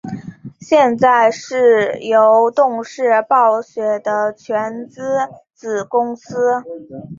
[0.59, 5.03] 现在是由动视暴雪的全资
[5.53, 6.35] 子公司。